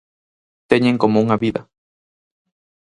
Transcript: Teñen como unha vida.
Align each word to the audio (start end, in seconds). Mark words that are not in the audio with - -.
Teñen 0.71 0.99
como 1.01 1.21
unha 1.25 1.37
vida. 1.43 1.61